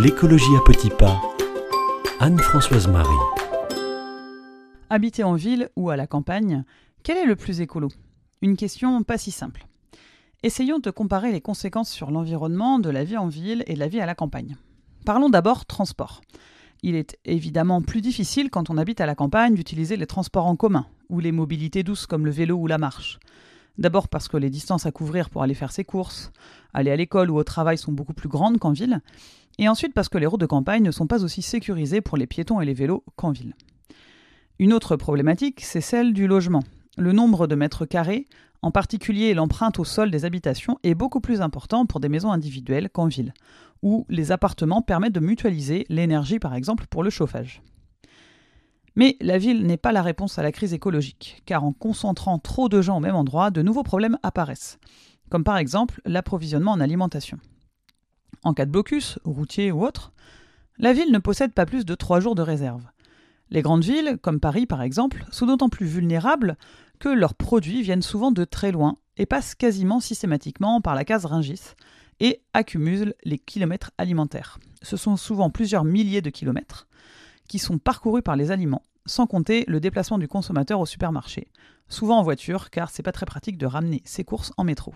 [0.00, 1.20] L'écologie à petits pas.
[2.20, 3.08] Anne-Françoise Marie.
[4.90, 6.62] Habiter en ville ou à la campagne,
[7.02, 7.88] quel est le plus écolo?
[8.40, 9.66] Une question pas si simple.
[10.44, 13.88] Essayons de comparer les conséquences sur l'environnement de la vie en ville et de la
[13.88, 14.56] vie à la campagne.
[15.04, 16.20] Parlons d'abord transport.
[16.84, 20.54] Il est évidemment plus difficile quand on habite à la campagne d'utiliser les transports en
[20.54, 23.18] commun ou les mobilités douces comme le vélo ou la marche.
[23.78, 26.32] D'abord parce que les distances à couvrir pour aller faire ses courses,
[26.74, 29.00] aller à l'école ou au travail sont beaucoup plus grandes qu'en ville,
[29.58, 32.26] et ensuite parce que les routes de campagne ne sont pas aussi sécurisées pour les
[32.26, 33.54] piétons et les vélos qu'en ville.
[34.58, 36.64] Une autre problématique, c'est celle du logement.
[36.96, 38.26] Le nombre de mètres carrés,
[38.62, 42.90] en particulier l'empreinte au sol des habitations, est beaucoup plus important pour des maisons individuelles
[42.90, 43.32] qu'en ville,
[43.82, 47.62] où les appartements permettent de mutualiser l'énergie par exemple pour le chauffage.
[48.96, 52.68] Mais la ville n'est pas la réponse à la crise écologique, car en concentrant trop
[52.68, 54.78] de gens au même endroit, de nouveaux problèmes apparaissent,
[55.30, 57.38] comme par exemple l'approvisionnement en alimentation.
[58.44, 60.12] En cas de blocus, routier ou autre,
[60.78, 62.84] la ville ne possède pas plus de trois jours de réserve.
[63.50, 66.56] Les grandes villes, comme Paris par exemple, sont d'autant plus vulnérables
[66.98, 71.24] que leurs produits viennent souvent de très loin et passent quasiment systématiquement par la case
[71.24, 71.74] Ringis
[72.20, 74.58] et accumulent les kilomètres alimentaires.
[74.82, 76.88] Ce sont souvent plusieurs milliers de kilomètres
[77.48, 81.48] qui sont parcourus par les aliments, sans compter le déplacement du consommateur au supermarché,
[81.88, 84.94] souvent en voiture car c'est pas très pratique de ramener ses courses en métro.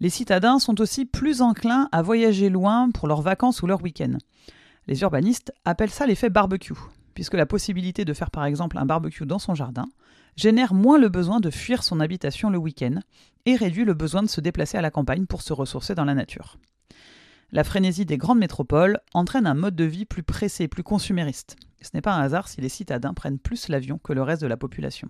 [0.00, 4.18] Les citadins sont aussi plus enclins à voyager loin pour leurs vacances ou leurs week-ends.
[4.86, 6.74] Les urbanistes appellent ça l'effet barbecue,
[7.14, 9.86] puisque la possibilité de faire par exemple un barbecue dans son jardin
[10.36, 13.00] génère moins le besoin de fuir son habitation le week-end
[13.44, 16.14] et réduit le besoin de se déplacer à la campagne pour se ressourcer dans la
[16.14, 16.58] nature.
[17.50, 21.56] La frénésie des grandes métropoles entraîne un mode de vie plus pressé, plus consumériste.
[21.80, 24.46] Ce n'est pas un hasard si les citadins prennent plus l'avion que le reste de
[24.46, 25.08] la population.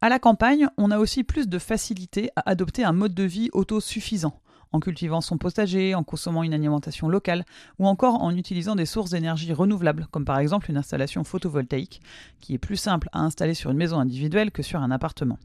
[0.00, 3.50] À la campagne, on a aussi plus de facilité à adopter un mode de vie
[3.52, 4.40] autosuffisant,
[4.72, 7.44] en cultivant son potager, en consommant une alimentation locale,
[7.78, 12.00] ou encore en utilisant des sources d'énergie renouvelables, comme par exemple une installation photovoltaïque,
[12.40, 15.38] qui est plus simple à installer sur une maison individuelle que sur un appartement.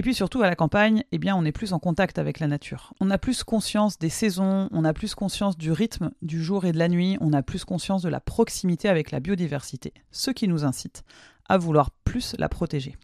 [0.00, 2.46] Et puis surtout à la campagne, eh bien on est plus en contact avec la
[2.46, 2.94] nature.
[3.00, 6.72] On a plus conscience des saisons, on a plus conscience du rythme du jour et
[6.72, 10.48] de la nuit, on a plus conscience de la proximité avec la biodiversité, ce qui
[10.48, 11.04] nous incite
[11.50, 12.96] à vouloir plus la protéger.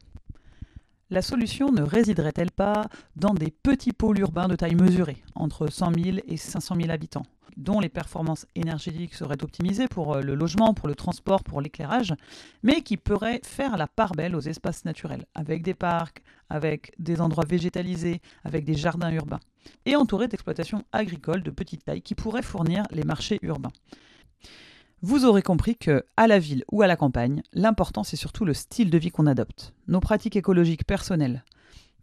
[1.09, 5.93] La solution ne résiderait-elle pas dans des petits pôles urbains de taille mesurée, entre 100
[6.03, 7.23] 000 et 500 000 habitants,
[7.57, 12.13] dont les performances énergétiques seraient optimisées pour euh, le logement, pour le transport, pour l'éclairage,
[12.65, 17.21] mais qui pourraient faire la part belle aux espaces naturels, avec des parcs, avec des
[17.21, 19.41] endroits végétalisés, avec des jardins urbains,
[19.85, 23.73] et entourés d'exploitations agricoles de petite taille qui pourraient fournir les marchés urbains.
[25.03, 28.55] Vous aurez compris que, à la ville ou à la campagne, l'important c'est surtout le
[28.55, 31.45] style de vie qu'on adopte, nos pratiques écologiques personnelles,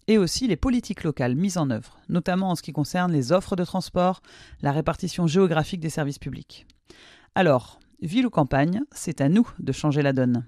[0.08, 3.56] et aussi les politiques locales mises en œuvre, notamment en ce qui concerne les offres
[3.56, 4.22] de transport,
[4.62, 6.68] la répartition géographique des services publics.
[7.34, 10.46] Alors, ville ou campagne, c'est à nous de changer la donne.